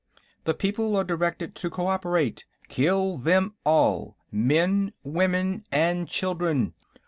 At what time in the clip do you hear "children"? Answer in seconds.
6.09-6.73